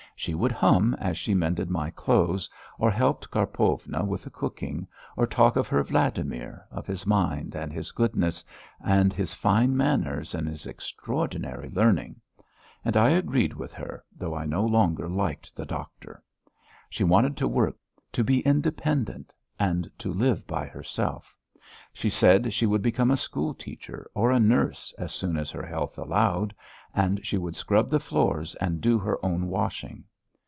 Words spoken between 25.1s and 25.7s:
soon as her